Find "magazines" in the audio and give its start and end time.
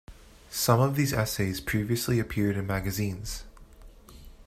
2.65-3.43